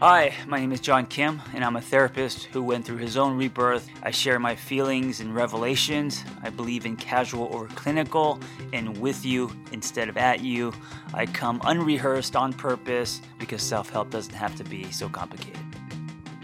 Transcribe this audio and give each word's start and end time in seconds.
Hi, 0.00 0.34
my 0.46 0.60
name 0.60 0.72
is 0.72 0.80
John 0.80 1.06
Kim, 1.06 1.40
and 1.54 1.64
I'm 1.64 1.76
a 1.76 1.80
therapist 1.80 2.44
who 2.44 2.62
went 2.62 2.84
through 2.84 2.98
his 2.98 3.16
own 3.16 3.34
rebirth. 3.34 3.88
I 4.02 4.10
share 4.10 4.38
my 4.38 4.54
feelings 4.54 5.20
and 5.20 5.34
revelations. 5.34 6.22
I 6.42 6.50
believe 6.50 6.84
in 6.84 6.96
casual 6.96 7.48
over 7.50 7.66
clinical 7.68 8.38
and 8.74 8.98
with 8.98 9.24
you 9.24 9.50
instead 9.72 10.10
of 10.10 10.18
at 10.18 10.42
you. 10.42 10.74
I 11.14 11.24
come 11.24 11.62
unrehearsed 11.64 12.36
on 12.36 12.52
purpose 12.52 13.22
because 13.38 13.62
self 13.62 13.88
help 13.88 14.10
doesn't 14.10 14.34
have 14.34 14.54
to 14.56 14.64
be 14.64 14.84
so 14.92 15.08
complicated. 15.08 15.64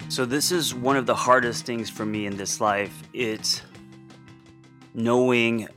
So, 0.08 0.24
this 0.24 0.50
is 0.50 0.74
one 0.74 0.96
of 0.96 1.04
the 1.04 1.14
hardest 1.14 1.66
things 1.66 1.90
for 1.90 2.06
me 2.06 2.24
in 2.24 2.38
this 2.38 2.58
life. 2.58 3.02
It's 3.12 3.60
knowing 4.94 5.68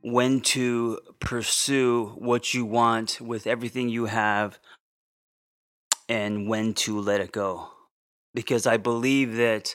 when 0.00 0.40
to 0.40 0.98
pursue 1.20 2.14
what 2.16 2.54
you 2.54 2.64
want 2.64 3.20
with 3.20 3.46
everything 3.46 3.90
you 3.90 4.06
have 4.06 4.58
and 6.08 6.48
when 6.48 6.74
to 6.74 7.00
let 7.00 7.20
it 7.20 7.32
go. 7.32 7.68
Because 8.34 8.66
I 8.66 8.76
believe 8.76 9.36
that 9.36 9.74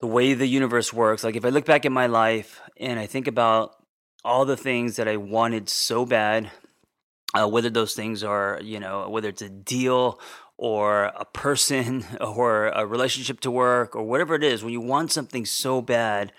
the 0.00 0.06
way 0.06 0.34
the 0.34 0.46
universe 0.46 0.92
works, 0.92 1.24
like 1.24 1.36
if 1.36 1.44
I 1.44 1.50
look 1.50 1.64
back 1.64 1.84
at 1.84 1.92
my 1.92 2.06
life 2.06 2.60
and 2.78 2.98
I 2.98 3.06
think 3.06 3.26
about 3.26 3.72
all 4.24 4.44
the 4.44 4.56
things 4.56 4.96
that 4.96 5.08
I 5.08 5.16
wanted 5.16 5.68
so 5.68 6.06
bad, 6.06 6.50
uh, 7.34 7.46
whether 7.48 7.70
those 7.70 7.94
things 7.94 8.22
are, 8.24 8.60
you 8.62 8.80
know, 8.80 9.08
whether 9.08 9.28
it's 9.28 9.42
a 9.42 9.48
deal 9.48 10.20
or 10.56 11.04
a 11.04 11.24
person 11.24 12.04
or 12.20 12.68
a 12.68 12.86
relationship 12.86 13.40
to 13.40 13.50
work 13.50 13.94
or 13.96 14.04
whatever 14.04 14.34
it 14.34 14.44
is, 14.44 14.62
when 14.62 14.72
you 14.72 14.80
want 14.80 15.12
something 15.12 15.44
so 15.44 15.82
bad, 15.82 16.32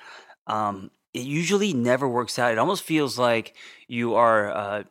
um, 0.47 0.89
it 1.13 1.23
usually 1.25 1.73
never 1.73 2.07
works 2.07 2.37
out. 2.37 2.51
It 2.51 2.57
almost 2.57 2.83
feels 2.83 3.17
like 3.17 3.55
you 3.87 4.15
are 4.15 4.51
uh, 4.51 4.83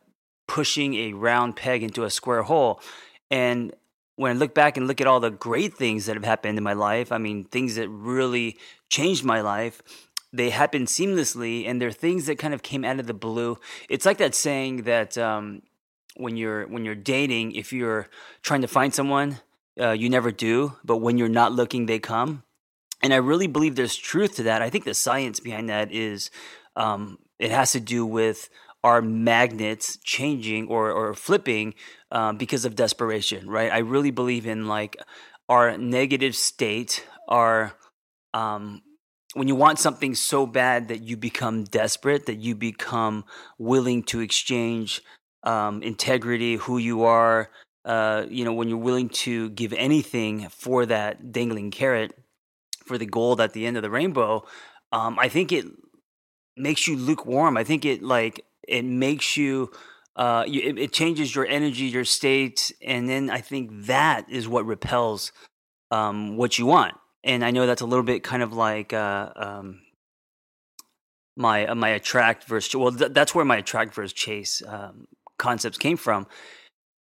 pushing 0.47 0.95
a 0.95 1.13
round 1.13 1.55
peg 1.55 1.83
into 1.83 2.03
a 2.03 2.09
square 2.09 2.43
hole. 2.43 2.81
And 3.31 3.73
when 4.15 4.31
I 4.31 4.39
look 4.39 4.53
back 4.53 4.77
and 4.77 4.87
look 4.87 5.01
at 5.01 5.07
all 5.07 5.19
the 5.19 5.31
great 5.31 5.73
things 5.73 6.05
that 6.05 6.15
have 6.15 6.23
happened 6.23 6.57
in 6.57 6.63
my 6.63 6.73
life, 6.73 7.11
I 7.11 7.17
mean, 7.17 7.43
things 7.43 7.75
that 7.75 7.89
really 7.89 8.57
changed 8.89 9.25
my 9.25 9.41
life, 9.41 9.81
they 10.31 10.49
happen 10.49 10.85
seamlessly 10.85 11.67
and 11.67 11.81
they're 11.81 11.91
things 11.91 12.25
that 12.25 12.37
kind 12.37 12.53
of 12.53 12.63
came 12.63 12.85
out 12.85 12.99
of 12.99 13.07
the 13.07 13.13
blue. 13.13 13.57
It's 13.89 14.05
like 14.05 14.17
that 14.17 14.35
saying 14.35 14.83
that 14.83 15.17
um, 15.17 15.61
when 16.15 16.37
you're 16.37 16.67
when 16.67 16.85
you're 16.85 16.95
dating, 16.95 17.53
if 17.53 17.73
you're 17.73 18.07
trying 18.41 18.61
to 18.61 18.67
find 18.67 18.93
someone, 18.93 19.39
uh, 19.79 19.91
you 19.91 20.09
never 20.09 20.31
do, 20.31 20.77
but 20.83 20.97
when 20.97 21.17
you're 21.17 21.27
not 21.27 21.51
looking, 21.51 21.85
they 21.85 21.99
come. 21.99 22.43
And 23.01 23.13
I 23.13 23.17
really 23.17 23.47
believe 23.47 23.75
there's 23.75 23.95
truth 23.95 24.35
to 24.37 24.43
that. 24.43 24.61
I 24.61 24.69
think 24.69 24.85
the 24.85 24.93
science 24.93 25.39
behind 25.39 25.69
that 25.69 25.91
is 25.91 26.31
um, 26.75 27.19
it 27.39 27.51
has 27.51 27.73
to 27.73 27.79
do 27.79 28.05
with 28.05 28.49
our 28.85 29.01
magnets 29.01 29.97
changing 30.03 30.67
or, 30.67 30.91
or 30.91 31.15
flipping 31.15 31.73
um, 32.11 32.37
because 32.37 32.65
of 32.65 32.75
desperation, 32.75 33.49
right? 33.49 33.71
I 33.71 33.79
really 33.79 34.11
believe 34.11 34.45
in 34.45 34.67
like 34.67 34.95
our 35.49 35.75
negative 35.75 36.35
state, 36.35 37.03
our 37.27 37.73
um, 38.35 38.83
when 39.33 39.47
you 39.47 39.55
want 39.55 39.79
something 39.79 40.13
so 40.13 40.45
bad 40.45 40.89
that 40.89 41.01
you 41.01 41.17
become 41.17 41.63
desperate, 41.63 42.27
that 42.27 42.37
you 42.37 42.53
become 42.53 43.25
willing 43.57 44.03
to 44.03 44.19
exchange 44.19 45.01
um, 45.41 45.81
integrity, 45.81 46.57
who 46.57 46.77
you 46.77 47.05
are, 47.05 47.49
uh, 47.85 48.25
you 48.29 48.45
know, 48.45 48.53
when 48.53 48.69
you're 48.69 48.77
willing 48.77 49.09
to 49.09 49.49
give 49.49 49.73
anything 49.73 50.47
for 50.49 50.85
that 50.85 51.31
dangling 51.31 51.71
carrot, 51.71 52.13
for 52.85 52.99
the 52.99 53.05
gold 53.07 53.41
at 53.41 53.53
the 53.53 53.65
end 53.65 53.77
of 53.77 53.83
the 53.83 53.89
rainbow, 53.89 54.45
um, 54.91 55.17
I 55.17 55.27
think 55.27 55.51
it 55.51 55.65
makes 56.57 56.87
you 56.87 56.95
lukewarm. 56.97 57.57
I 57.57 57.63
think 57.63 57.85
it 57.85 58.03
like 58.03 58.45
it 58.67 58.83
makes 58.83 59.37
you 59.37 59.71
uh, 60.15 60.45
you, 60.47 60.61
it, 60.61 60.79
it, 60.79 60.93
changes 60.93 61.35
your 61.35 61.45
energy, 61.45 61.85
your 61.85 62.05
state, 62.05 62.71
and 62.81 63.09
then 63.09 63.29
I 63.29 63.41
think 63.41 63.69
that 63.85 64.29
is 64.29 64.47
what 64.47 64.65
repels 64.65 65.33
um, 65.91 66.37
what 66.37 66.57
you 66.57 66.65
want. 66.65 66.95
And 67.23 67.43
I 67.43 67.51
know 67.51 67.65
that's 67.67 67.81
a 67.81 67.85
little 67.85 68.03
bit 68.03 68.23
kind 68.23 68.41
of 68.41 68.53
like 68.53 68.93
uh, 68.93 69.31
um, 69.35 69.81
my 71.35 71.67
uh, 71.67 71.75
my 71.75 71.89
attract 71.89 72.45
versus 72.45 72.75
well, 72.75 72.91
th- 72.91 73.11
that's 73.11 73.35
where 73.35 73.45
my 73.45 73.57
attract 73.57 73.93
versus 73.93 74.13
chase 74.13 74.61
um, 74.67 75.07
concepts 75.37 75.77
came 75.77 75.97
from. 75.97 76.27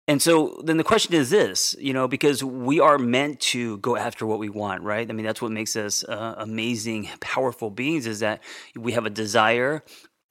And 0.08 0.22
so 0.22 0.62
then 0.64 0.78
the 0.78 0.84
question 0.84 1.16
is 1.16 1.32
this, 1.32 1.76
you 1.80 1.92
know, 1.92 2.08
because 2.08 2.44
we 2.44 2.80
are 2.80 3.00
meant 3.00 3.40
to 3.40 3.78
go 3.80 3.98
after 3.98 4.26
what 4.28 4.38
we 4.38 4.50
want, 4.50 4.84
right? 4.84 5.10
I 5.10 5.14
mean, 5.14 5.26
that's 5.26 5.42
what 5.42 5.52
makes 5.52 5.76
us 5.76 6.04
uh, 6.04 6.36
amazing, 6.38 7.10
powerful 7.22 7.72
beings 7.72 8.06
is 8.06 8.20
that 8.20 8.44
we 8.76 8.92
have 8.92 9.08
a 9.08 9.10
desire, 9.10 9.84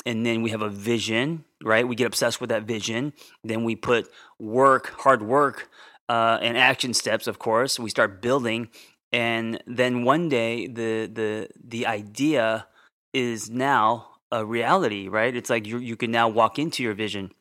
and 0.06 0.24
then 0.24 0.42
we 0.42 0.50
have 0.50 0.62
a 0.62 0.68
vision, 0.68 1.44
right? 1.62 1.88
We 1.88 1.96
get 1.96 2.06
obsessed 2.06 2.40
with 2.40 2.50
that 2.50 2.64
vision. 2.64 3.14
Then 3.42 3.64
we 3.64 3.74
put 3.74 4.08
work, 4.38 4.92
hard 5.00 5.22
work, 5.22 5.68
uh, 6.08 6.38
and 6.40 6.56
action 6.56 6.94
steps. 6.94 7.26
Of 7.26 7.40
course, 7.40 7.80
we 7.80 7.90
start 7.90 8.22
building, 8.22 8.68
and 9.12 9.60
then 9.66 10.04
one 10.04 10.28
day 10.28 10.68
the 10.68 11.10
the 11.12 11.48
the 11.62 11.86
idea 11.86 12.68
is 13.12 13.50
now 13.50 14.10
a 14.30 14.44
reality, 14.44 15.08
right? 15.08 15.34
It's 15.34 15.50
like 15.50 15.66
you 15.66 15.78
you 15.78 15.96
can 15.96 16.12
now 16.12 16.28
walk 16.28 16.58
into 16.60 16.82
your 16.82 16.94
vision, 16.94 17.32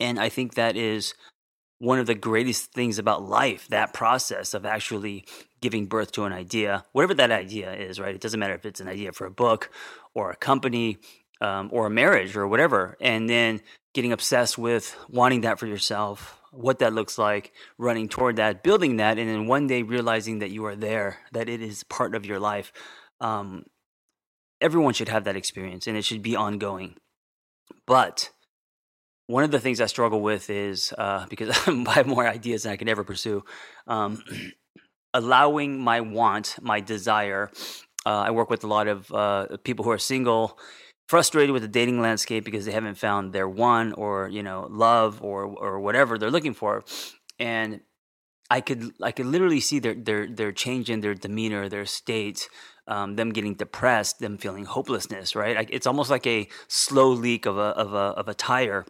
and 0.00 0.18
I 0.18 0.28
think 0.28 0.54
that 0.54 0.76
is 0.76 1.14
one 1.82 1.98
of 1.98 2.06
the 2.06 2.14
greatest 2.14 2.72
things 2.72 2.98
about 2.98 3.22
life 3.22 3.66
that 3.68 3.92
process 3.92 4.54
of 4.54 4.64
actually 4.64 5.24
giving 5.60 5.86
birth 5.86 6.12
to 6.12 6.24
an 6.24 6.32
idea 6.32 6.84
whatever 6.92 7.14
that 7.14 7.30
idea 7.30 7.72
is 7.74 7.98
right 7.98 8.14
it 8.14 8.20
doesn't 8.20 8.40
matter 8.40 8.54
if 8.54 8.64
it's 8.64 8.80
an 8.80 8.88
idea 8.88 9.12
for 9.12 9.26
a 9.26 9.30
book 9.30 9.70
or 10.14 10.30
a 10.30 10.36
company 10.36 10.98
um, 11.42 11.68
or 11.72 11.86
a 11.86 11.90
marriage 11.90 12.36
or 12.36 12.46
whatever, 12.46 12.96
and 13.00 13.28
then 13.28 13.60
getting 13.94 14.12
obsessed 14.12 14.56
with 14.56 14.96
wanting 15.08 15.40
that 15.42 15.58
for 15.58 15.66
yourself, 15.66 16.40
what 16.52 16.78
that 16.78 16.92
looks 16.92 17.18
like, 17.18 17.52
running 17.76 18.08
toward 18.08 18.36
that, 18.36 18.62
building 18.62 18.96
that, 18.98 19.18
and 19.18 19.28
then 19.28 19.46
one 19.46 19.66
day 19.66 19.82
realizing 19.82 20.38
that 20.38 20.50
you 20.50 20.64
are 20.64 20.76
there, 20.76 21.18
that 21.32 21.48
it 21.48 21.60
is 21.60 21.82
part 21.84 22.14
of 22.14 22.24
your 22.24 22.38
life. 22.38 22.72
Um, 23.20 23.64
everyone 24.60 24.94
should 24.94 25.08
have 25.08 25.24
that 25.24 25.36
experience, 25.36 25.88
and 25.88 25.96
it 25.96 26.04
should 26.04 26.22
be 26.22 26.36
ongoing. 26.36 26.96
But 27.86 28.30
one 29.26 29.44
of 29.44 29.50
the 29.50 29.60
things 29.60 29.80
I 29.80 29.86
struggle 29.86 30.20
with 30.20 30.50
is 30.50 30.92
uh, 30.98 31.26
because 31.28 31.50
I 31.66 31.92
have 31.92 32.06
more 32.06 32.26
ideas 32.26 32.64
than 32.64 32.72
I 32.72 32.76
can 32.76 32.88
ever 32.88 33.04
pursue. 33.04 33.44
Um, 33.86 34.22
allowing 35.14 35.78
my 35.78 36.00
want, 36.00 36.56
my 36.62 36.80
desire. 36.80 37.50
Uh, 38.04 38.24
I 38.26 38.30
work 38.30 38.50
with 38.50 38.64
a 38.64 38.66
lot 38.66 38.88
of 38.88 39.12
uh, 39.12 39.56
people 39.62 39.84
who 39.84 39.90
are 39.90 39.98
single 39.98 40.58
frustrated 41.08 41.52
with 41.52 41.62
the 41.62 41.68
dating 41.68 42.00
landscape 42.00 42.44
because 42.44 42.64
they 42.64 42.72
haven't 42.72 42.96
found 42.96 43.32
their 43.32 43.48
one 43.48 43.92
or 43.94 44.28
you 44.28 44.42
know 44.42 44.66
love 44.70 45.22
or 45.22 45.44
or 45.44 45.78
whatever 45.78 46.16
they're 46.16 46.30
looking 46.30 46.54
for 46.54 46.84
and 47.38 47.80
i 48.50 48.62
could 48.62 48.92
i 49.02 49.12
could 49.12 49.26
literally 49.26 49.60
see 49.60 49.78
their 49.78 49.94
their 49.94 50.26
their 50.26 50.52
change 50.52 50.88
in 50.88 51.00
their 51.00 51.12
demeanor 51.12 51.68
their 51.68 51.84
state 51.84 52.48
um, 52.86 53.16
them 53.16 53.30
getting 53.30 53.54
depressed 53.54 54.20
them 54.20 54.38
feeling 54.38 54.64
hopelessness 54.64 55.36
right 55.36 55.68
it's 55.70 55.86
almost 55.86 56.08
like 56.08 56.26
a 56.26 56.48
slow 56.68 57.10
leak 57.10 57.44
of 57.44 57.58
a 57.58 57.70
of 57.84 57.92
a 57.92 58.06
of 58.20 58.26
a 58.26 58.34
tire 58.34 58.86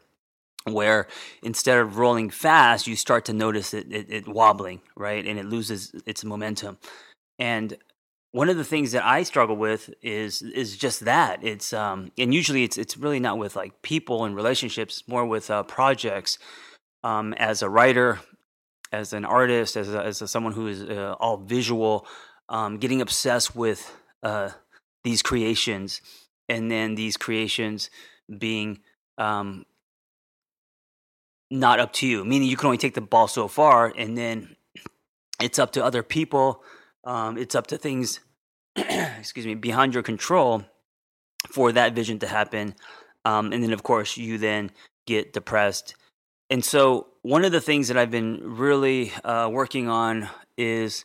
where 0.64 1.08
instead 1.42 1.78
of 1.78 1.98
rolling 1.98 2.30
fast 2.30 2.86
you 2.86 2.96
start 2.96 3.24
to 3.24 3.32
notice 3.32 3.74
it, 3.74 3.92
it, 3.92 4.06
it 4.08 4.28
wobbling 4.28 4.80
right? 4.96 5.26
And 5.26 5.38
it 5.38 5.46
loses 5.46 5.92
its 6.06 6.24
momentum. 6.24 6.78
And 7.38 7.76
one 8.32 8.48
of 8.48 8.56
the 8.56 8.64
things 8.64 8.92
that 8.92 9.04
I 9.04 9.24
struggle 9.24 9.56
with 9.56 9.90
is 10.02 10.42
is 10.42 10.76
just 10.76 11.04
that. 11.04 11.44
It's 11.44 11.72
um 11.72 12.12
and 12.16 12.32
usually 12.32 12.64
it's 12.64 12.78
it's 12.78 12.96
really 12.96 13.20
not 13.20 13.38
with 13.38 13.56
like 13.56 13.82
people 13.82 14.24
and 14.24 14.34
relationships 14.34 15.02
more 15.06 15.26
with 15.26 15.50
uh, 15.50 15.62
projects. 15.64 16.38
Um 17.02 17.34
as 17.34 17.62
a 17.62 17.68
writer 17.68 18.20
as 18.92 19.12
an 19.12 19.24
artist 19.24 19.76
as 19.76 19.92
a, 19.92 20.02
as 20.02 20.22
a, 20.22 20.28
someone 20.28 20.52
who 20.52 20.66
is 20.68 20.82
uh, 20.82 21.16
all 21.18 21.38
visual 21.38 22.06
um 22.48 22.78
getting 22.78 23.00
obsessed 23.00 23.56
with 23.56 23.90
uh 24.22 24.50
these 25.02 25.22
creations 25.22 26.00
and 26.48 26.70
then 26.70 26.94
these 26.94 27.16
creations 27.16 27.90
being 28.38 28.80
um 29.18 29.64
not 31.52 31.78
up 31.78 31.92
to 31.92 32.06
you 32.06 32.24
meaning 32.24 32.48
you 32.48 32.56
can 32.56 32.66
only 32.66 32.78
take 32.78 32.94
the 32.94 33.00
ball 33.00 33.28
so 33.28 33.46
far 33.46 33.92
and 33.96 34.16
then 34.16 34.56
it's 35.40 35.58
up 35.58 35.72
to 35.72 35.84
other 35.84 36.02
people 36.02 36.62
um, 37.04 37.36
it's 37.36 37.54
up 37.54 37.66
to 37.68 37.78
things, 37.78 38.20
excuse 38.76 39.46
me, 39.46 39.54
behind 39.54 39.94
your 39.94 40.02
control 40.02 40.64
for 41.50 41.72
that 41.72 41.94
vision 41.94 42.18
to 42.20 42.26
happen. 42.26 42.74
Um, 43.24 43.52
and 43.52 43.62
then, 43.62 43.72
of 43.72 43.82
course, 43.82 44.16
you 44.16 44.38
then 44.38 44.70
get 45.06 45.32
depressed. 45.32 45.94
And 46.50 46.64
so, 46.64 47.08
one 47.22 47.44
of 47.44 47.52
the 47.52 47.60
things 47.60 47.88
that 47.88 47.96
I've 47.96 48.10
been 48.10 48.40
really 48.42 49.12
uh, 49.24 49.48
working 49.50 49.88
on 49.88 50.28
is 50.56 51.04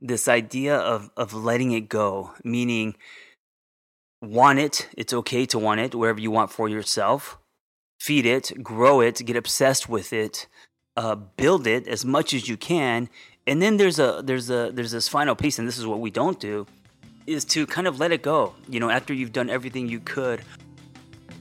this 0.00 0.28
idea 0.28 0.76
of 0.76 1.10
of 1.16 1.32
letting 1.32 1.72
it 1.72 1.88
go, 1.88 2.32
meaning 2.42 2.96
want 4.22 4.58
it. 4.58 4.88
It's 4.96 5.12
okay 5.12 5.46
to 5.46 5.58
want 5.58 5.80
it, 5.80 5.94
whatever 5.94 6.20
you 6.20 6.30
want 6.30 6.50
for 6.50 6.68
yourself. 6.68 7.38
Feed 8.04 8.26
it, 8.26 8.52
grow 8.62 9.00
it, 9.00 9.24
get 9.24 9.34
obsessed 9.34 9.88
with 9.88 10.12
it, 10.12 10.46
uh, 10.94 11.14
build 11.14 11.66
it 11.66 11.88
as 11.88 12.04
much 12.04 12.34
as 12.34 12.46
you 12.46 12.58
can, 12.58 13.08
and 13.46 13.62
then 13.62 13.78
there's 13.78 13.98
a 13.98 14.20
there's 14.22 14.50
a 14.50 14.70
there's 14.74 14.90
this 14.90 15.08
final 15.08 15.34
piece 15.34 15.58
and 15.58 15.66
this 15.66 15.78
is 15.78 15.86
what 15.86 16.00
we 16.00 16.10
don't 16.10 16.38
do 16.38 16.66
is 17.26 17.46
to 17.46 17.66
kind 17.66 17.86
of 17.86 17.98
let 17.98 18.12
it 18.12 18.20
go 18.20 18.54
you 18.68 18.78
know 18.78 18.90
after 18.90 19.14
you've 19.14 19.32
done 19.32 19.48
everything 19.48 19.88
you 19.88 20.00
could. 20.00 20.42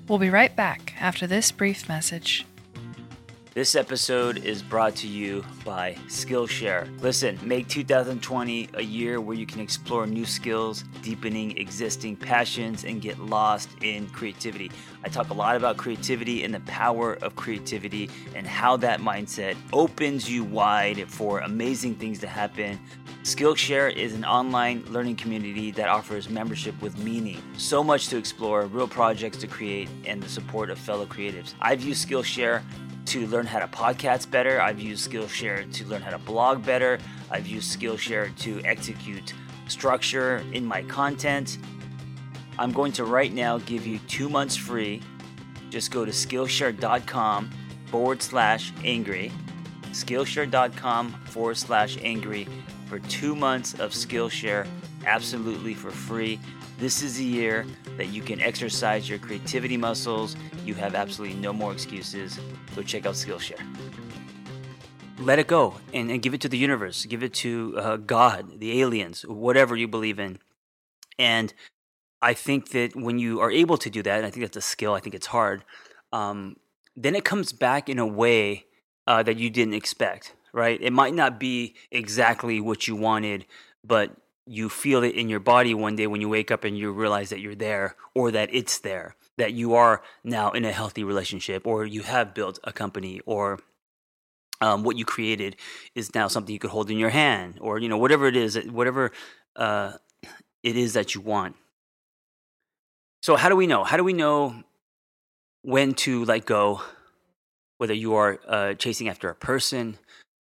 We'll 0.07 0.19
be 0.19 0.30
right 0.30 0.56
back 0.56 0.94
after 1.01 1.27
this 1.27 1.51
brief 1.51 1.89
message 1.89 2.45
This 3.56 3.76
episode 3.76 4.40
is 4.40 4.64
brought 4.64 4.96
to 4.96 5.08
you 5.08 5.46
by 5.64 5.94
Skillshare. 6.08 6.90
Listen, 7.04 7.38
make 7.44 7.68
2020 7.68 8.70
a 8.74 8.82
year 8.82 9.22
where 9.22 9.38
you 9.38 9.46
can 9.46 9.62
explore 9.62 10.08
new 10.08 10.26
skills, 10.26 10.84
deepening 11.04 11.56
existing 11.60 12.16
passions, 12.16 12.84
and 12.84 13.00
get 13.00 13.20
lost 13.20 13.70
in 13.84 14.08
creativity. 14.08 14.72
I 15.06 15.10
talk 15.10 15.30
a 15.30 15.36
lot 15.36 15.56
about 15.56 15.78
creativity 15.78 16.44
and 16.44 16.52
the 16.52 16.62
power 16.62 17.14
of 17.22 17.36
creativity 17.36 18.10
and 18.34 18.48
how 18.48 18.76
that 18.78 19.02
mindset 19.02 19.56
opens 19.72 20.28
you 20.28 20.44
wide 20.44 21.08
for 21.08 21.42
amazing 21.42 21.94
things 21.94 22.18
to 22.22 22.28
happen. 22.28 22.80
Skillshare 23.22 23.96
is 23.96 24.16
an 24.16 24.26
online 24.26 24.84
learning 24.88 25.18
community 25.18 25.70
that 25.72 25.90
offers 25.90 26.28
membership 26.28 26.82
with 26.82 26.98
meaning. 26.98 27.40
So 27.58 27.84
much 27.84 28.08
to 28.08 28.18
explore, 28.18 28.66
real 28.66 28.88
projects 28.88 29.38
to 29.38 29.48
create, 29.48 29.90
and 30.06 30.24
the 30.24 30.28
support 30.28 30.72
of 30.72 30.80
fellow 30.80 31.06
creatives. 31.06 31.54
I've 31.62 31.84
used 31.84 32.10
Skillshare 32.10 32.64
to 33.06 33.28
learn 33.28 33.46
how 33.46 33.60
to 33.60 33.68
podcast 33.68 34.32
better. 34.32 34.62
I've 34.62 34.80
used 34.80 35.10
Skillshare 35.10 35.72
to 35.74 35.86
learn 35.86 36.02
how 36.02 36.12
to 36.12 36.18
blog 36.18 36.66
better. 36.66 37.00
I've 37.30 37.48
used 37.48 37.80
Skillshare 37.80 38.36
to 38.40 38.62
execute 38.64 39.34
structure 39.68 40.44
in 40.54 40.66
my 40.66 40.84
content. 40.84 41.58
I'm 42.60 42.72
going 42.72 42.92
to 42.94 43.06
right 43.06 43.34
now 43.34 43.58
give 43.60 43.86
you 43.86 44.00
two 44.08 44.30
months 44.30 44.56
free. 44.56 45.02
Just 45.70 45.92
go 45.92 46.06
to 46.06 46.12
Skillshare.com 46.12 47.50
forward 47.88 48.22
slash 48.22 48.72
angry. 48.84 49.32
Skillshare.com 49.92 51.12
forward 51.26 51.58
slash 51.58 51.98
angry 52.02 52.48
for 52.88 53.00
two 53.00 53.36
months 53.36 53.74
of 53.76 53.92
Skillshare 53.92 54.68
absolutely 55.06 55.74
for 55.74 55.92
free. 55.92 56.40
This 56.78 57.02
is 57.02 57.18
the 57.18 57.24
year 57.24 57.66
that 57.98 58.08
you 58.08 58.22
can 58.22 58.42
exercise 58.42 59.08
your 59.08 59.20
creativity 59.20 59.78
muscles. 59.78 60.36
You 60.66 60.74
have 60.75 60.96
absolutely 60.96 61.38
no 61.38 61.54
more 61.54 61.72
excuses. 61.72 62.40
Go 62.75 62.81
check 62.81 63.06
out 63.06 63.14
Skillshare. 63.14 63.62
Let 65.20 65.40
it 65.40 65.48
go 65.48 65.75
and, 65.94 66.10
and 66.10 66.22
give 66.22 66.34
it 66.34 66.42
to 66.42 66.50
the 66.50 66.58
universe. 66.58 67.06
Give 67.06 67.24
it 67.24 67.34
to 67.36 67.75
uh, 67.78 67.98
God, 67.98 68.60
the 68.60 68.81
aliens, 68.81 69.22
whatever 69.22 69.75
you 69.75 69.88
believe 69.88 70.20
in. 70.20 70.40
And 71.20 71.54
I 72.22 72.34
think 72.34 72.70
that 72.70 72.96
when 72.96 73.20
you 73.20 73.40
are 73.40 73.52
able 73.52 73.78
to 73.78 73.90
do 73.90 74.02
that, 74.02 74.18
and 74.18 74.25
I 74.25 74.30
think 74.30 74.44
that's 74.46 74.58
a 74.58 74.62
skill, 74.62 74.94
I 74.94 75.00
think 75.00 75.14
it's 75.14 75.28
hard, 75.28 75.64
um, 76.12 76.56
then 76.96 77.16
it 77.16 77.24
comes 77.24 77.54
back 77.54 77.90
in 77.90 78.00
a 78.00 78.06
way 78.06 78.66
uh, 79.08 79.24
that 79.24 79.38
you 79.38 79.50
didn't 79.50 79.74
expect, 79.74 80.34
right? 80.54 80.81
It 80.81 80.94
might 80.94 81.14
not 81.14 81.40
be 81.40 81.75
exactly 81.92 82.60
what 82.60 82.88
you 82.88 82.96
wanted, 82.96 83.46
but 83.84 84.16
you 84.45 84.69
feel 84.69 85.04
it 85.04 85.16
in 85.16 85.30
your 85.30 85.40
body 85.40 85.74
one 85.74 85.95
day 85.95 86.07
when 86.07 86.22
you 86.22 86.30
wake 86.30 86.51
up 86.51 86.63
and 86.63 86.78
you 86.78 86.92
realize 86.92 87.30
that 87.30 87.40
you're 87.40 87.56
there 87.56 87.95
or 88.13 88.31
that 88.31 88.50
it's 88.51 88.80
there, 88.80 89.16
that 89.38 89.54
you 89.54 89.74
are 89.75 90.01
now 90.24 90.51
in 90.51 90.66
a 90.66 90.72
healthy 90.72 91.04
relationship 91.04 91.66
or 91.66 91.86
you 91.86 92.01
have 92.01 92.34
built 92.34 92.60
a 92.63 92.74
company 92.74 93.22
or 93.25 93.60
um, 94.62 94.84
what 94.84 94.98
you 94.98 95.06
created 95.06 95.56
is 95.95 96.13
now 96.13 96.28
something 96.28 96.54
you 96.54 96.60
could 96.60 96.69
hold 96.69 96.90
in 96.90 96.98
your 96.98 97.10
hand 97.10 97.57
or, 97.62 97.80
you 97.80 97.90
know, 97.90 97.98
whatever 97.98 98.28
it 98.28 98.36
is, 98.36 98.57
whatever 98.66 99.12
uh, 99.56 99.94
it 100.62 100.75
is 100.78 100.94
that 100.94 101.16
you 101.16 101.22
want. 101.22 101.56
So, 103.22 103.36
how 103.36 103.50
do 103.50 103.56
we 103.56 103.68
know? 103.68 103.84
How 103.84 103.98
do 103.98 104.04
we 104.04 104.13
know 104.13 104.63
when 105.62 105.94
to 105.94 106.25
let 106.25 106.46
go? 106.46 106.81
Whether 107.78 107.94
you 107.94 108.16
are 108.16 108.39
uh, 108.48 108.74
chasing 108.75 109.10
after 109.10 109.30
a 109.30 109.36
person, 109.36 109.98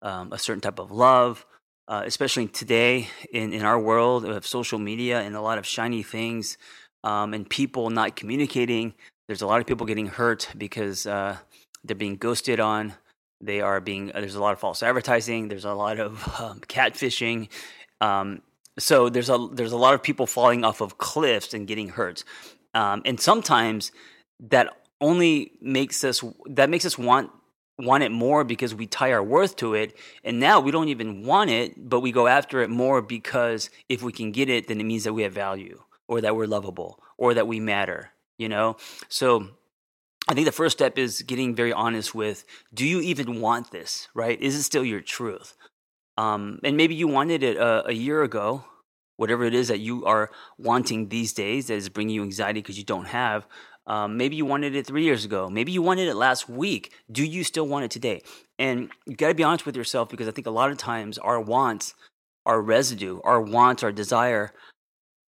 um, 0.02 0.32
a 0.32 0.38
certain 0.38 0.60
type 0.60 0.78
of 0.78 0.90
love, 0.90 1.44
uh, 1.88 2.02
especially 2.04 2.46
today 2.46 3.08
in, 3.32 3.52
in 3.52 3.62
our 3.62 3.80
world 3.80 4.26
of 4.26 4.46
social 4.46 4.78
media 4.78 5.20
and 5.20 5.34
a 5.34 5.40
lot 5.40 5.56
of 5.56 5.66
shiny 5.66 6.02
things 6.02 6.58
um, 7.02 7.32
and 7.32 7.48
people 7.48 7.88
not 7.88 8.14
communicating. 8.14 8.92
There's 9.26 9.42
a 9.42 9.46
lot 9.46 9.60
of 9.60 9.66
people 9.66 9.86
getting 9.86 10.06
hurt 10.06 10.48
because 10.56 11.06
uh, 11.06 11.38
they're 11.82 11.96
being 11.96 12.16
ghosted 12.16 12.60
on. 12.60 12.92
They 13.40 13.62
are 13.62 13.80
being, 13.80 14.12
uh, 14.14 14.20
there's 14.20 14.34
a 14.34 14.40
lot 14.40 14.52
of 14.52 14.60
false 14.60 14.82
advertising. 14.82 15.48
There's 15.48 15.64
a 15.64 15.72
lot 15.72 15.98
of 15.98 16.22
um, 16.40 16.60
catfishing. 16.60 17.48
Um, 18.02 18.42
so 18.78 19.08
there's 19.08 19.30
a, 19.30 19.48
there's 19.52 19.72
a 19.72 19.76
lot 19.76 19.94
of 19.94 20.02
people 20.02 20.26
falling 20.26 20.64
off 20.64 20.82
of 20.82 20.98
cliffs 20.98 21.54
and 21.54 21.66
getting 21.66 21.88
hurt. 21.88 22.22
Um, 22.74 23.00
and 23.06 23.18
sometimes 23.18 23.92
that 24.40 24.68
only 25.00 25.52
makes 25.62 26.04
us, 26.04 26.22
that 26.46 26.68
makes 26.68 26.84
us 26.84 26.98
want 26.98 27.30
want 27.78 28.02
it 28.02 28.10
more 28.10 28.44
because 28.44 28.74
we 28.74 28.86
tie 28.86 29.12
our 29.12 29.22
worth 29.22 29.56
to 29.56 29.74
it. 29.74 29.96
And 30.24 30.40
now 30.40 30.60
we 30.60 30.70
don't 30.70 30.88
even 30.88 31.24
want 31.24 31.50
it, 31.50 31.88
but 31.88 32.00
we 32.00 32.12
go 32.12 32.26
after 32.26 32.60
it 32.60 32.70
more 32.70 33.00
because 33.00 33.70
if 33.88 34.02
we 34.02 34.12
can 34.12 34.32
get 34.32 34.48
it, 34.48 34.66
then 34.68 34.80
it 34.80 34.84
means 34.84 35.04
that 35.04 35.12
we 35.12 35.22
have 35.22 35.32
value 35.32 35.82
or 36.08 36.20
that 36.20 36.34
we're 36.34 36.46
lovable 36.46 37.00
or 37.16 37.34
that 37.34 37.46
we 37.46 37.60
matter, 37.60 38.10
you 38.36 38.48
know? 38.48 38.76
So 39.08 39.48
I 40.28 40.34
think 40.34 40.46
the 40.46 40.52
first 40.52 40.76
step 40.76 40.98
is 40.98 41.22
getting 41.22 41.54
very 41.54 41.72
honest 41.72 42.14
with 42.14 42.44
do 42.74 42.86
you 42.86 43.00
even 43.00 43.40
want 43.40 43.70
this, 43.70 44.08
right? 44.14 44.40
Is 44.40 44.56
it 44.56 44.62
still 44.62 44.84
your 44.84 45.00
truth? 45.00 45.54
Um, 46.16 46.58
and 46.64 46.76
maybe 46.76 46.96
you 46.96 47.06
wanted 47.06 47.44
it 47.44 47.56
a, 47.56 47.88
a 47.88 47.92
year 47.92 48.22
ago, 48.22 48.64
whatever 49.16 49.44
it 49.44 49.54
is 49.54 49.68
that 49.68 49.78
you 49.78 50.04
are 50.04 50.30
wanting 50.58 51.08
these 51.08 51.32
days 51.32 51.68
that 51.68 51.74
is 51.74 51.88
bringing 51.88 52.16
you 52.16 52.22
anxiety 52.24 52.60
because 52.60 52.76
you 52.76 52.84
don't 52.84 53.06
have. 53.06 53.46
Um, 53.88 54.18
maybe 54.18 54.36
you 54.36 54.44
wanted 54.44 54.76
it 54.76 54.86
three 54.86 55.02
years 55.02 55.24
ago. 55.24 55.48
Maybe 55.48 55.72
you 55.72 55.80
wanted 55.80 56.08
it 56.08 56.14
last 56.14 56.48
week. 56.48 56.92
Do 57.10 57.24
you 57.24 57.42
still 57.42 57.66
want 57.66 57.86
it 57.86 57.90
today? 57.90 58.22
And 58.58 58.90
you 59.06 59.16
got 59.16 59.28
to 59.28 59.34
be 59.34 59.42
honest 59.42 59.64
with 59.64 59.76
yourself 59.76 60.10
because 60.10 60.28
I 60.28 60.30
think 60.30 60.46
a 60.46 60.50
lot 60.50 60.70
of 60.70 60.76
times 60.76 61.16
our 61.16 61.40
wants, 61.40 61.94
our 62.44 62.60
residue, 62.60 63.20
our 63.24 63.40
wants, 63.40 63.82
our 63.82 63.90
desire 63.90 64.52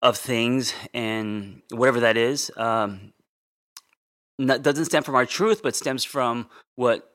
of 0.02 0.18
things, 0.18 0.74
and 0.94 1.62
whatever 1.72 2.00
that 2.00 2.18
is, 2.18 2.52
um, 2.58 3.14
doesn't 4.40 4.86
stem 4.86 5.04
from 5.04 5.16
our 5.16 5.26
truth, 5.26 5.62
but 5.62 5.76
stems 5.76 6.04
from 6.04 6.50
what 6.76 7.12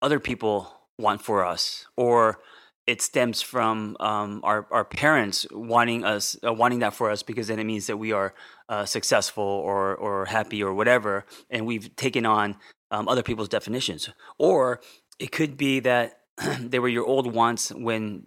other 0.00 0.20
people 0.20 0.72
want 0.98 1.22
for 1.22 1.44
us 1.44 1.86
or 1.96 2.38
it 2.88 3.02
stems 3.02 3.42
from 3.42 3.98
um, 4.00 4.40
our 4.42 4.66
our 4.70 4.84
parents 4.84 5.46
wanting 5.52 6.04
us 6.04 6.38
uh, 6.42 6.52
wanting 6.52 6.78
that 6.78 6.94
for 6.94 7.10
us 7.10 7.22
because 7.22 7.46
then 7.48 7.58
it 7.58 7.64
means 7.64 7.86
that 7.86 7.98
we 7.98 8.12
are 8.12 8.34
uh, 8.70 8.86
successful 8.86 9.44
or 9.44 9.94
or 9.94 10.24
happy 10.24 10.62
or 10.62 10.72
whatever, 10.72 11.26
and 11.50 11.66
we've 11.66 11.94
taken 11.96 12.24
on 12.24 12.56
um, 12.90 13.06
other 13.06 13.22
people's 13.22 13.50
definitions. 13.50 14.08
Or 14.38 14.80
it 15.18 15.32
could 15.32 15.58
be 15.58 15.80
that 15.80 16.20
they 16.60 16.78
were 16.78 16.88
your 16.88 17.04
old 17.04 17.30
wants 17.30 17.68
when 17.68 18.24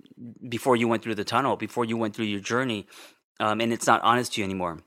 before 0.48 0.76
you 0.76 0.88
went 0.88 1.02
through 1.02 1.16
the 1.16 1.24
tunnel, 1.24 1.56
before 1.56 1.84
you 1.84 1.98
went 1.98 2.16
through 2.16 2.26
your 2.26 2.40
journey, 2.40 2.86
um, 3.40 3.62
and 3.62 3.74
it's 3.74 3.88
not 3.88 4.00
honest 4.04 4.34
to 4.34 4.42
you 4.42 4.46
anymore. 4.46 4.84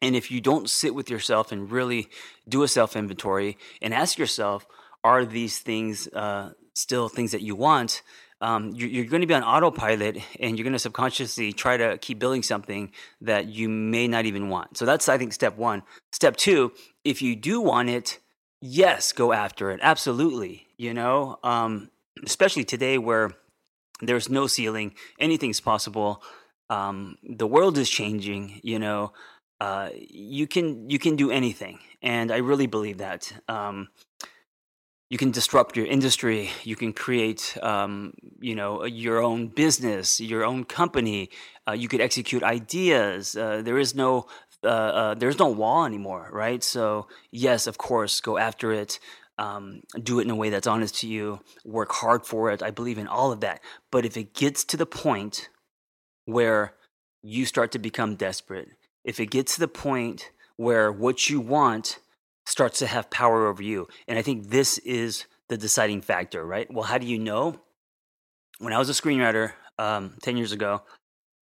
And 0.00 0.14
if 0.14 0.30
you 0.30 0.40
don't 0.40 0.70
sit 0.70 0.94
with 0.94 1.10
yourself 1.10 1.50
and 1.50 1.68
really 1.68 2.08
do 2.48 2.62
a 2.62 2.68
self 2.68 2.94
inventory 2.94 3.58
and 3.82 3.92
ask 3.92 4.18
yourself, 4.18 4.66
are 5.02 5.24
these 5.24 5.58
things 5.58 6.06
uh, 6.08 6.52
still 6.74 7.08
things 7.08 7.32
that 7.32 7.42
you 7.42 7.56
want? 7.56 8.02
Um, 8.40 8.72
you're, 8.74 8.88
you're, 8.88 9.04
going 9.04 9.20
to 9.20 9.26
be 9.26 9.34
on 9.34 9.42
autopilot 9.42 10.18
and 10.38 10.56
you're 10.58 10.64
going 10.64 10.72
to 10.72 10.78
subconsciously 10.78 11.52
try 11.52 11.76
to 11.76 11.98
keep 11.98 12.18
building 12.18 12.42
something 12.42 12.90
that 13.20 13.46
you 13.46 13.68
may 13.68 14.08
not 14.08 14.24
even 14.24 14.48
want. 14.48 14.78
So 14.78 14.86
that's, 14.86 15.08
I 15.08 15.18
think, 15.18 15.32
step 15.32 15.56
one. 15.56 15.82
Step 16.12 16.36
two, 16.36 16.72
if 17.04 17.20
you 17.20 17.36
do 17.36 17.60
want 17.60 17.90
it, 17.90 18.18
yes, 18.60 19.12
go 19.12 19.32
after 19.32 19.70
it. 19.70 19.80
Absolutely. 19.82 20.66
You 20.78 20.94
know, 20.94 21.38
um, 21.42 21.90
especially 22.24 22.64
today 22.64 22.96
where 22.96 23.32
there's 24.00 24.30
no 24.30 24.46
ceiling, 24.46 24.94
anything's 25.18 25.60
possible. 25.60 26.22
Um, 26.70 27.18
the 27.22 27.46
world 27.46 27.76
is 27.78 27.90
changing, 27.90 28.60
you 28.62 28.78
know. 28.78 29.12
Uh, 29.60 29.90
you 29.94 30.46
can 30.46 30.88
you 30.88 30.98
can 30.98 31.16
do 31.16 31.30
anything, 31.30 31.80
and 32.00 32.32
I 32.32 32.38
really 32.38 32.66
believe 32.66 32.98
that. 32.98 33.30
Um, 33.46 33.88
you 35.10 35.18
can 35.18 35.32
disrupt 35.32 35.76
your 35.76 35.86
industry. 35.86 36.50
You 36.62 36.76
can 36.76 36.92
create 36.92 37.58
um, 37.62 38.14
you 38.40 38.54
know 38.54 38.84
your 38.84 39.20
own 39.22 39.48
business 39.48 40.20
your 40.20 40.44
own 40.44 40.64
company. 40.64 41.30
Uh, 41.68 41.72
you 41.72 41.88
could 41.88 42.00
execute 42.00 42.42
ideas. 42.42 43.36
Uh, 43.36 43.60
there 43.62 43.78
is 43.78 43.94
no 43.94 44.26
uh, 44.64 44.68
uh 44.68 45.14
there's 45.14 45.38
no 45.38 45.48
wall 45.48 45.84
anymore 45.84 46.30
right? 46.32 46.62
So 46.62 47.08
yes 47.30 47.66
of 47.66 47.76
course 47.76 48.20
go 48.20 48.38
after 48.38 48.72
it. 48.72 48.98
Um, 49.36 49.82
do 50.02 50.20
it 50.20 50.24
in 50.24 50.30
a 50.30 50.36
way 50.36 50.50
that's 50.50 50.66
honest 50.66 51.00
to 51.00 51.08
you. 51.08 51.40
Work 51.64 51.92
hard 51.92 52.26
for 52.26 52.50
it. 52.50 52.62
I 52.62 52.70
believe 52.70 52.98
in 52.98 53.06
all 53.06 53.32
of 53.32 53.40
that. 53.40 53.60
But 53.90 54.04
if 54.04 54.16
it 54.16 54.34
gets 54.34 54.64
to 54.64 54.76
the 54.76 54.84
point 54.84 55.48
where 56.26 56.74
you 57.22 57.46
start 57.46 57.72
to 57.72 57.78
become 57.78 58.16
desperate 58.16 58.68
if 59.04 59.18
it 59.18 59.30
gets 59.30 59.54
to 59.54 59.60
the 59.60 59.68
point 59.68 60.30
where 60.56 60.92
what 60.92 61.30
you 61.30 61.40
want 61.40 61.98
starts 62.50 62.80
to 62.80 62.86
have 62.86 63.08
power 63.10 63.46
over 63.46 63.62
you. 63.62 63.86
And 64.08 64.18
I 64.18 64.22
think 64.22 64.50
this 64.50 64.78
is 64.78 65.26
the 65.48 65.56
deciding 65.56 66.00
factor, 66.00 66.44
right? 66.44 66.70
Well, 66.72 66.84
how 66.84 66.98
do 66.98 67.06
you 67.06 67.18
know? 67.18 67.60
When 68.58 68.72
I 68.72 68.78
was 68.78 68.90
a 68.90 68.92
screenwriter 68.92 69.52
um, 69.78 70.16
10 70.22 70.36
years 70.36 70.52
ago, 70.52 70.82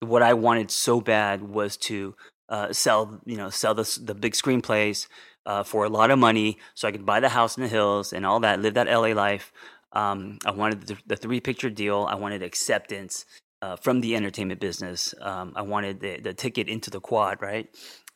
what 0.00 0.22
I 0.22 0.34
wanted 0.34 0.70
so 0.70 1.00
bad 1.00 1.42
was 1.42 1.76
to 1.88 2.16
uh, 2.48 2.72
sell, 2.72 3.20
you 3.24 3.36
know, 3.36 3.50
sell 3.50 3.72
the, 3.72 4.00
the 4.02 4.14
big 4.14 4.32
screenplays 4.32 5.06
uh, 5.46 5.62
for 5.62 5.84
a 5.84 5.88
lot 5.88 6.10
of 6.10 6.18
money 6.18 6.58
so 6.74 6.88
I 6.88 6.92
could 6.92 7.06
buy 7.06 7.20
the 7.20 7.28
house 7.28 7.56
in 7.56 7.62
the 7.62 7.68
hills 7.68 8.12
and 8.12 8.26
all 8.26 8.40
that, 8.40 8.60
live 8.60 8.74
that 8.74 8.88
LA 8.88 9.12
life. 9.12 9.52
Um, 9.92 10.38
I 10.44 10.50
wanted 10.50 10.88
the, 10.88 10.98
the, 11.06 11.16
three 11.16 11.40
picture 11.40 11.70
deal. 11.70 12.06
I 12.10 12.16
wanted 12.16 12.42
acceptance 12.42 13.24
uh, 13.62 13.76
from 13.76 14.00
the 14.00 14.16
entertainment 14.16 14.60
business. 14.60 15.14
Um, 15.20 15.52
I 15.54 15.62
wanted 15.62 16.00
the, 16.00 16.20
the 16.20 16.34
ticket 16.34 16.68
into 16.68 16.90
the 16.90 17.00
quad, 17.00 17.40
right? 17.40 17.68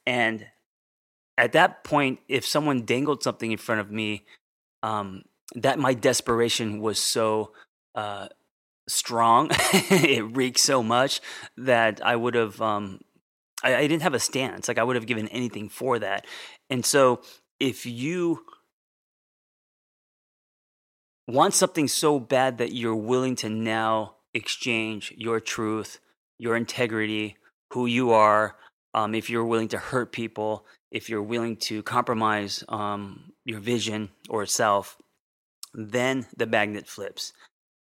And 0.06 0.46
at 1.40 1.52
that 1.52 1.84
point, 1.84 2.20
if 2.28 2.44
someone 2.44 2.84
dangled 2.84 3.22
something 3.22 3.50
in 3.50 3.56
front 3.56 3.80
of 3.80 3.90
me, 3.90 4.24
um, 4.82 5.22
that 5.54 5.78
my 5.78 5.94
desperation 5.94 6.80
was 6.80 6.98
so 6.98 7.52
uh, 7.94 8.28
strong, 8.86 9.48
it 9.50 10.36
reeked 10.36 10.60
so 10.60 10.82
much 10.82 11.22
that 11.56 12.04
I 12.04 12.14
would 12.14 12.34
have, 12.34 12.60
um, 12.60 13.00
I, 13.64 13.74
I 13.74 13.86
didn't 13.86 14.02
have 14.02 14.12
a 14.12 14.20
stance. 14.20 14.68
Like 14.68 14.78
I 14.78 14.84
would 14.84 14.96
have 14.96 15.06
given 15.06 15.28
anything 15.28 15.70
for 15.70 15.98
that. 15.98 16.26
And 16.68 16.84
so 16.84 17.22
if 17.58 17.86
you 17.86 18.44
want 21.26 21.54
something 21.54 21.88
so 21.88 22.20
bad 22.20 22.58
that 22.58 22.74
you're 22.74 22.94
willing 22.94 23.36
to 23.36 23.48
now 23.48 24.16
exchange 24.34 25.14
your 25.16 25.40
truth, 25.40 26.00
your 26.38 26.54
integrity, 26.54 27.38
who 27.72 27.86
you 27.86 28.10
are, 28.12 28.56
um, 28.92 29.14
if 29.14 29.30
you're 29.30 29.44
willing 29.44 29.68
to 29.68 29.78
hurt 29.78 30.12
people, 30.12 30.66
if 30.90 31.08
you're 31.08 31.22
willing 31.22 31.56
to 31.56 31.82
compromise 31.82 32.64
um, 32.68 33.32
your 33.44 33.60
vision 33.60 34.10
or 34.28 34.46
self, 34.46 34.96
then 35.74 36.26
the 36.36 36.46
magnet 36.46 36.86
flips. 36.86 37.32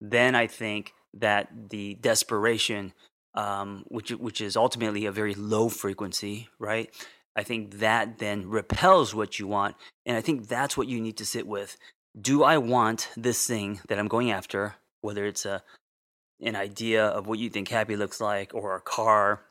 Then 0.00 0.34
I 0.34 0.46
think 0.46 0.92
that 1.14 1.70
the 1.70 1.94
desperation, 1.94 2.92
um, 3.34 3.84
which 3.88 4.10
which 4.10 4.40
is 4.40 4.56
ultimately 4.56 5.06
a 5.06 5.12
very 5.12 5.34
low 5.34 5.68
frequency, 5.68 6.48
right? 6.58 6.90
I 7.36 7.42
think 7.42 7.78
that 7.78 8.18
then 8.18 8.48
repels 8.48 9.14
what 9.14 9.38
you 9.38 9.46
want, 9.46 9.76
and 10.04 10.16
I 10.16 10.20
think 10.20 10.48
that's 10.48 10.76
what 10.76 10.88
you 10.88 11.00
need 11.00 11.16
to 11.18 11.24
sit 11.24 11.46
with. 11.46 11.76
Do 12.20 12.42
I 12.42 12.58
want 12.58 13.08
this 13.16 13.46
thing 13.46 13.80
that 13.88 13.98
I'm 13.98 14.08
going 14.08 14.30
after, 14.30 14.74
whether 15.00 15.24
it's 15.26 15.46
a 15.46 15.62
an 16.40 16.56
idea 16.56 17.04
of 17.04 17.26
what 17.26 17.38
you 17.38 17.50
think 17.50 17.68
happy 17.68 17.96
looks 17.96 18.20
like, 18.20 18.54
or 18.54 18.74
a 18.74 18.80
car, 18.80 19.42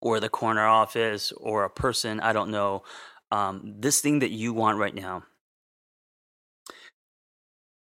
or 0.00 0.20
the 0.20 0.28
corner 0.28 0.66
office, 0.66 1.32
or 1.32 1.64
a 1.64 1.70
person, 1.70 2.20
I 2.20 2.32
don't 2.32 2.50
know. 2.50 2.82
Um, 3.32 3.74
this 3.78 4.00
thing 4.00 4.20
that 4.20 4.30
you 4.30 4.52
want 4.52 4.78
right 4.78 4.94
now, 4.94 5.24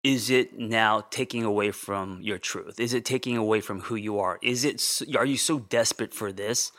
is 0.05 0.31
it 0.31 0.59
now 0.59 1.05
taking 1.11 1.45
away 1.45 1.71
from 1.71 2.21
your 2.23 2.38
truth? 2.38 2.81
Is 2.81 2.95
it 2.95 3.05
taking 3.05 3.37
away 3.37 3.61
from 3.61 3.81
who 3.81 3.97
you 3.97 4.19
are? 4.19 4.38
Is 4.43 4.64
it 4.64 4.83
are 5.17 5.26
you 5.26 5.37
so 5.37 5.59
desperate 5.59 6.14
for 6.14 6.33
this? 6.33 6.73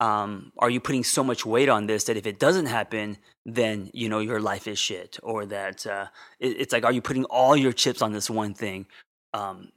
Um, 0.00 0.52
are 0.58 0.70
you 0.70 0.80
putting 0.80 1.04
so 1.04 1.24
much 1.24 1.44
weight 1.44 1.68
on 1.68 1.86
this 1.86 2.04
that 2.04 2.16
if 2.16 2.26
it 2.26 2.38
doesn't 2.38 2.66
happen, 2.66 3.18
then 3.44 3.90
you 3.92 4.08
know 4.08 4.20
your 4.20 4.40
life 4.40 4.66
is 4.66 4.78
shit, 4.78 5.18
or 5.22 5.44
that 5.46 5.86
uh, 5.86 6.06
it, 6.40 6.60
it's 6.60 6.72
like 6.72 6.84
are 6.84 6.92
you 6.92 7.02
putting 7.02 7.24
all 7.26 7.56
your 7.56 7.72
chips 7.72 8.02
on 8.02 8.12
this 8.12 8.30
one 8.30 8.54
thing? 8.54 8.86
Um, 9.34 9.70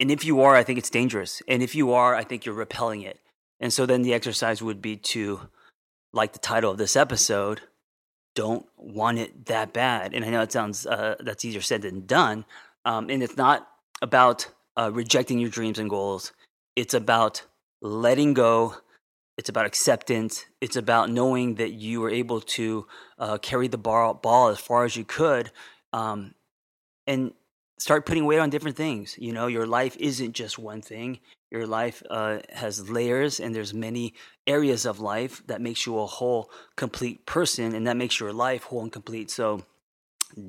and 0.00 0.10
if 0.10 0.24
you 0.24 0.40
are, 0.42 0.54
I 0.54 0.64
think 0.64 0.78
it's 0.78 0.90
dangerous. 0.90 1.42
And 1.48 1.62
if 1.62 1.74
you 1.74 1.92
are, 1.92 2.14
I 2.14 2.24
think 2.24 2.44
you're 2.44 2.54
repelling 2.54 3.02
it. 3.02 3.18
And 3.60 3.72
so 3.72 3.86
then 3.86 4.02
the 4.02 4.14
exercise 4.14 4.62
would 4.62 4.80
be 4.80 4.96
to, 4.96 5.40
like 6.12 6.32
the 6.32 6.38
title 6.38 6.70
of 6.70 6.78
this 6.78 6.96
episode, 6.96 7.60
don't 8.34 8.66
want 8.76 9.18
it 9.18 9.46
that 9.46 9.72
bad. 9.72 10.14
And 10.14 10.24
I 10.24 10.30
know 10.30 10.42
it 10.42 10.52
sounds 10.52 10.86
uh, 10.86 11.16
that's 11.20 11.44
easier 11.44 11.60
said 11.60 11.82
than 11.82 12.06
done. 12.06 12.44
Um, 12.84 13.10
and 13.10 13.22
it's 13.22 13.36
not 13.36 13.68
about 14.00 14.48
uh, 14.76 14.90
rejecting 14.92 15.38
your 15.38 15.50
dreams 15.50 15.78
and 15.78 15.90
goals. 15.90 16.32
It's 16.76 16.94
about 16.94 17.42
letting 17.82 18.34
go. 18.34 18.76
It's 19.36 19.48
about 19.48 19.66
acceptance. 19.66 20.46
It's 20.60 20.76
about 20.76 21.10
knowing 21.10 21.56
that 21.56 21.72
you 21.72 22.00
were 22.00 22.10
able 22.10 22.40
to 22.40 22.86
uh, 23.18 23.38
carry 23.38 23.68
the 23.68 23.78
ball, 23.78 24.14
ball 24.14 24.48
as 24.48 24.58
far 24.58 24.84
as 24.84 24.96
you 24.96 25.04
could, 25.04 25.50
um, 25.92 26.34
and 27.06 27.32
start 27.78 28.06
putting 28.06 28.26
weight 28.26 28.38
on 28.38 28.50
different 28.50 28.76
things. 28.76 29.16
You 29.18 29.32
know, 29.32 29.46
your 29.46 29.66
life 29.66 29.96
isn't 29.98 30.32
just 30.32 30.58
one 30.58 30.82
thing. 30.82 31.20
Your 31.50 31.66
life 31.66 32.02
uh, 32.10 32.40
has 32.52 32.90
layers, 32.90 33.40
and 33.40 33.54
there's 33.54 33.72
many 33.72 34.14
areas 34.46 34.84
of 34.84 35.00
life 35.00 35.42
that 35.46 35.62
makes 35.62 35.86
you 35.86 35.98
a 35.98 36.06
whole, 36.06 36.50
complete 36.76 37.24
person, 37.24 37.74
and 37.74 37.86
that 37.86 37.96
makes 37.96 38.20
your 38.20 38.32
life 38.32 38.64
whole 38.64 38.82
and 38.82 38.92
complete. 38.92 39.30
So, 39.30 39.64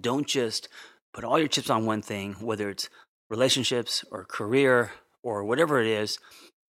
don't 0.01 0.27
just 0.27 0.67
put 1.13 1.23
all 1.23 1.39
your 1.39 1.47
chips 1.47 1.69
on 1.69 1.85
one 1.85 2.01
thing, 2.01 2.33
whether 2.41 2.69
it's 2.69 2.89
relationships 3.29 4.03
or 4.11 4.25
career 4.25 4.91
or 5.23 5.45
whatever 5.45 5.79
it 5.79 5.87
is, 5.87 6.19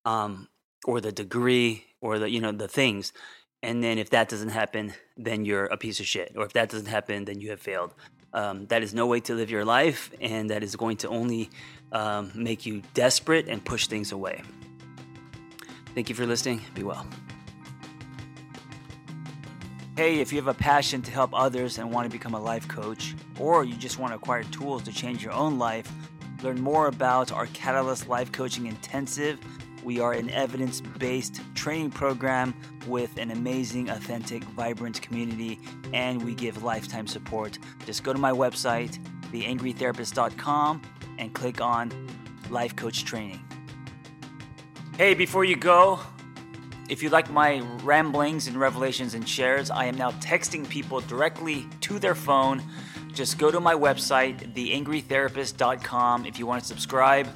um, 0.04 0.48
or 0.84 1.00
the 1.00 1.12
degree 1.12 1.86
or 2.00 2.18
the 2.18 2.28
you 2.28 2.40
know 2.40 2.52
the 2.52 2.68
things. 2.68 3.12
And 3.62 3.82
then 3.82 3.98
if 3.98 4.10
that 4.10 4.28
doesn't 4.28 4.50
happen, 4.50 4.94
then 5.16 5.44
you're 5.44 5.66
a 5.66 5.76
piece 5.76 5.98
of 5.98 6.06
shit. 6.06 6.32
Or 6.36 6.44
if 6.44 6.52
that 6.52 6.68
doesn't 6.68 6.86
happen, 6.86 7.24
then 7.24 7.40
you 7.40 7.50
have 7.50 7.60
failed. 7.60 7.92
Um, 8.32 8.66
that 8.66 8.82
is 8.82 8.92
no 8.92 9.06
way 9.06 9.20
to 9.20 9.34
live 9.34 9.50
your 9.50 9.64
life, 9.64 10.10
and 10.20 10.50
that 10.50 10.62
is 10.62 10.76
going 10.76 10.98
to 10.98 11.08
only 11.08 11.50
um, 11.92 12.30
make 12.34 12.66
you 12.66 12.82
desperate 12.94 13.48
and 13.48 13.64
push 13.64 13.86
things 13.86 14.12
away. 14.12 14.42
Thank 15.94 16.08
you 16.08 16.14
for 16.14 16.26
listening. 16.26 16.60
Be 16.74 16.82
well. 16.82 17.06
Hey, 19.96 20.20
if 20.20 20.32
you 20.32 20.38
have 20.38 20.46
a 20.46 20.54
passion 20.54 21.02
to 21.02 21.10
help 21.10 21.30
others 21.32 21.78
and 21.78 21.90
want 21.90 22.04
to 22.04 22.10
become 22.10 22.34
a 22.34 22.40
life 22.40 22.68
coach, 22.68 23.16
or 23.38 23.64
you 23.64 23.74
just 23.74 23.98
want 23.98 24.12
to 24.12 24.16
acquire 24.16 24.44
tools 24.44 24.84
to 24.84 24.92
change 24.92 25.24
your 25.24 25.32
own 25.32 25.58
life, 25.58 25.90
learn 26.42 26.60
more 26.60 26.86
about 26.86 27.32
our 27.32 27.46
Catalyst 27.46 28.08
Life 28.08 28.30
Coaching 28.30 28.66
Intensive 28.66 29.40
we 29.88 30.00
are 30.00 30.12
an 30.12 30.28
evidence 30.28 30.82
based 30.82 31.40
training 31.54 31.90
program 31.90 32.54
with 32.86 33.16
an 33.16 33.30
amazing, 33.30 33.88
authentic, 33.88 34.44
vibrant 34.44 35.00
community, 35.00 35.58
and 35.94 36.22
we 36.22 36.34
give 36.34 36.62
lifetime 36.62 37.06
support. 37.06 37.58
Just 37.86 38.04
go 38.04 38.12
to 38.12 38.18
my 38.18 38.30
website, 38.30 38.98
theangrytherapist.com, 39.32 40.82
and 41.16 41.32
click 41.32 41.62
on 41.62 41.90
Life 42.50 42.76
Coach 42.76 43.06
Training. 43.06 43.42
Hey, 44.98 45.14
before 45.14 45.46
you 45.46 45.56
go, 45.56 45.98
if 46.90 47.02
you 47.02 47.08
like 47.08 47.30
my 47.30 47.60
ramblings 47.82 48.46
and 48.46 48.60
revelations 48.60 49.14
and 49.14 49.26
shares, 49.26 49.70
I 49.70 49.86
am 49.86 49.96
now 49.96 50.10
texting 50.10 50.68
people 50.68 51.00
directly 51.00 51.66
to 51.80 51.98
their 51.98 52.14
phone. 52.14 52.62
Just 53.14 53.38
go 53.38 53.50
to 53.50 53.58
my 53.58 53.74
website, 53.74 54.52
theangrytherapist.com, 54.52 56.26
if 56.26 56.38
you 56.38 56.44
want 56.46 56.60
to 56.60 56.68
subscribe. 56.68 57.26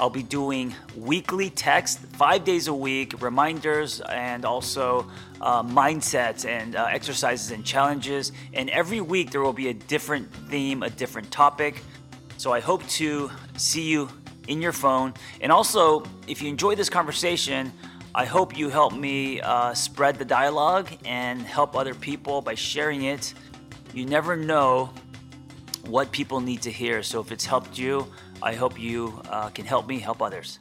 I'll 0.00 0.08
be 0.08 0.22
doing 0.22 0.74
weekly 0.96 1.50
text, 1.50 1.98
five 1.98 2.42
days 2.42 2.68
a 2.68 2.72
week, 2.74 3.20
reminders, 3.20 4.00
and 4.00 4.46
also 4.46 5.06
uh, 5.42 5.62
mindsets 5.62 6.46
and 6.48 6.74
uh, 6.74 6.86
exercises 6.86 7.50
and 7.50 7.62
challenges. 7.66 8.32
And 8.54 8.70
every 8.70 9.02
week 9.02 9.30
there 9.30 9.42
will 9.42 9.52
be 9.52 9.68
a 9.68 9.74
different 9.74 10.32
theme, 10.48 10.82
a 10.82 10.88
different 10.88 11.30
topic. 11.30 11.82
So 12.38 12.50
I 12.50 12.60
hope 12.60 12.86
to 12.88 13.30
see 13.58 13.90
you 13.90 14.08
in 14.48 14.62
your 14.62 14.72
phone. 14.72 15.12
And 15.42 15.52
also, 15.52 16.02
if 16.26 16.40
you 16.40 16.48
enjoy 16.48 16.76
this 16.76 16.88
conversation, 16.88 17.70
I 18.14 18.24
hope 18.24 18.56
you 18.56 18.70
help 18.70 18.94
me 18.94 19.42
uh, 19.42 19.74
spread 19.74 20.18
the 20.18 20.24
dialogue 20.24 20.88
and 21.04 21.42
help 21.42 21.76
other 21.76 21.94
people 21.94 22.40
by 22.40 22.54
sharing 22.54 23.02
it. 23.02 23.34
You 23.92 24.06
never 24.06 24.34
know 24.34 24.94
what 25.84 26.10
people 26.10 26.40
need 26.40 26.62
to 26.62 26.72
hear. 26.72 27.02
So 27.02 27.20
if 27.20 27.32
it's 27.32 27.44
helped 27.44 27.78
you, 27.78 28.06
I 28.42 28.54
hope 28.54 28.80
you 28.80 29.20
uh, 29.28 29.50
can 29.50 29.66
help 29.66 29.86
me 29.86 29.98
help 29.98 30.22
others. 30.22 30.58